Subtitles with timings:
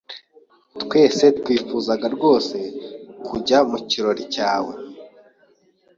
[0.81, 2.57] Twese twifuza rwose
[3.27, 4.73] kujya mu kirori cyawe.